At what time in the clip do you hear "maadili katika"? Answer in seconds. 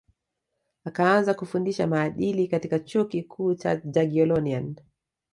1.87-2.79